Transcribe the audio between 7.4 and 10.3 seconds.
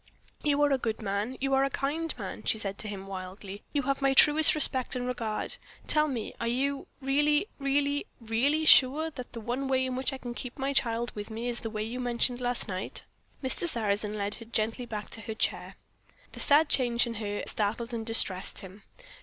really really sure that the one way in which I